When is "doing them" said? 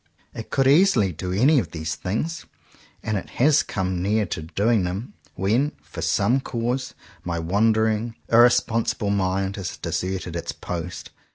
4.41-5.13